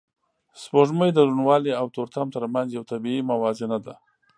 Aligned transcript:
سپوږمۍ 0.61 1.11
د 1.13 1.19
روڼوالی 1.29 1.71
او 1.79 1.85
تورتم 1.95 2.27
تر 2.35 2.43
منځ 2.53 2.69
یو 2.71 2.83
طبیعي 2.91 3.21
موازنه 3.31 3.77
ده 3.85 3.93